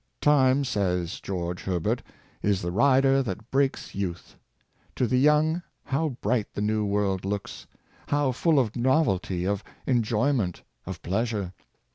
[0.21, 2.01] ''Time," says George Herbert,"
[2.41, 4.35] is the rider that breaks youth."
[4.95, 7.67] To the young, how bright the new world looks!—
[8.07, 11.53] how full of novelty, of enjoyment, of pleasure!